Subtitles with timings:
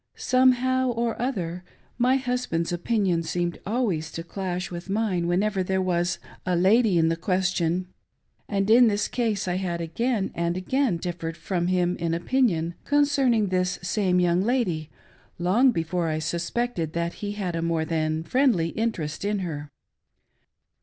[0.15, 1.63] Somehow or other,
[1.99, 7.09] my husband's opinion seemed always to clash with mine whenever there was a lady in
[7.09, 7.85] the question;
[8.49, 13.49] and in this case I had again and again differed from him in opinion concerning
[13.49, 14.89] this same young lady,
[15.37, 19.69] long b^ore I suspected that he had a more thfn friendly interest in her.